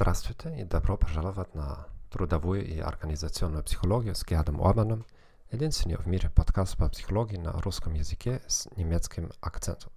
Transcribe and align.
Здравствуйте 0.00 0.58
и 0.58 0.64
добро 0.64 0.96
пожаловать 0.96 1.54
на 1.54 1.86
трудовую 2.10 2.66
и 2.66 2.78
организационную 2.78 3.62
психологию 3.62 4.14
с 4.14 4.24
Гердом 4.24 4.62
Обаном, 4.62 5.04
единственный 5.52 5.98
в 5.98 6.06
мире 6.06 6.30
подкаст 6.30 6.78
по 6.78 6.88
психологии 6.88 7.36
на 7.36 7.52
русском 7.60 7.92
языке 7.92 8.40
с 8.46 8.66
немецким 8.76 9.30
акцентом. 9.42 9.92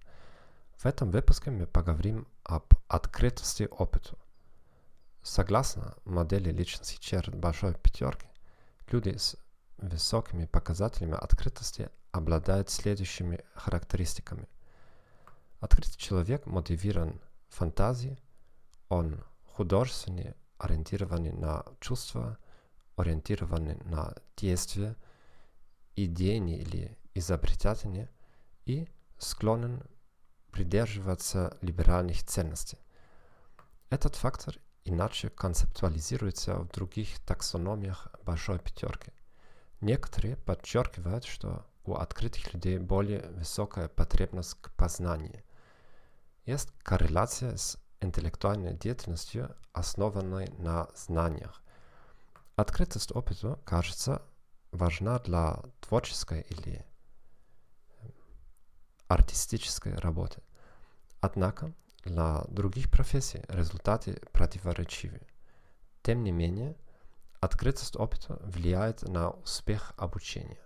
В 0.76 0.84
этом 0.84 1.10
выпуске 1.10 1.50
мы 1.50 1.66
поговорим 1.66 2.28
об 2.42 2.66
открытости 2.86 3.66
опыту. 3.70 4.18
Согласно 5.22 5.94
модели 6.04 6.50
личности 6.50 7.00
черт 7.00 7.34
большой 7.34 7.72
пятерки, 7.72 8.26
люди 8.90 9.16
с 9.16 9.36
высокими 9.78 10.44
показателями 10.44 11.14
открытости 11.14 11.88
обладают 12.12 12.68
следующими 12.68 13.40
характеристиками. 13.54 14.50
Открытый 15.60 15.96
человек 15.96 16.44
мотивирован 16.44 17.22
фантазией, 17.48 18.22
он 18.90 19.24
художественный, 19.56 20.34
ориентированный 20.58 21.32
на 21.32 21.64
чувства, 21.80 22.38
ориентированный 22.96 23.76
на 23.84 24.14
действия, 24.36 24.96
идейный 25.96 26.56
или 26.56 26.98
изобретательный 27.14 28.08
и 28.66 28.88
склонен 29.18 29.82
придерживаться 30.50 31.56
либеральных 31.60 32.24
ценностей. 32.24 32.78
Этот 33.90 34.16
фактор 34.16 34.56
иначе 34.84 35.30
концептуализируется 35.30 36.58
в 36.58 36.70
других 36.72 37.20
таксономиях 37.20 38.08
большой 38.24 38.58
пятерки. 38.58 39.12
Некоторые 39.80 40.36
подчеркивают, 40.36 41.24
что 41.24 41.64
у 41.84 41.94
открытых 41.94 42.52
людей 42.54 42.78
более 42.78 43.28
высокая 43.30 43.88
потребность 43.88 44.54
к 44.60 44.74
познанию. 44.74 45.42
Есть 46.44 46.70
корреляция 46.82 47.56
с 47.56 47.78
интеллектуальной 48.04 48.74
деятельностью, 48.74 49.54
основанной 49.72 50.48
на 50.58 50.88
знаниях. 50.94 51.62
Открытость 52.56 53.10
опыту, 53.14 53.58
кажется, 53.64 54.22
важна 54.70 55.18
для 55.18 55.62
творческой 55.80 56.42
или 56.42 56.84
артистической 59.08 59.94
работы. 59.96 60.42
Однако 61.20 61.72
для 62.04 62.44
других 62.48 62.90
профессий 62.90 63.42
результаты 63.48 64.20
противоречивы. 64.32 65.20
Тем 66.02 66.22
не 66.22 66.32
менее, 66.32 66.76
открытость 67.40 67.96
опыта 67.96 68.38
влияет 68.42 69.02
на 69.02 69.30
успех 69.30 69.92
обучения. 69.96 70.60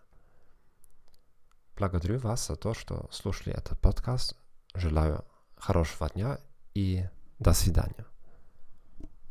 Благодарю 1.76 2.18
вас 2.18 2.48
за 2.48 2.56
то, 2.56 2.74
что 2.74 3.08
слушали 3.12 3.54
этот 3.54 3.80
подкаст. 3.80 4.36
Желаю 4.74 5.24
хорошего 5.56 6.08
дня 6.10 6.40
и 6.74 7.08
до 7.39 7.53
свидания. 7.53 8.05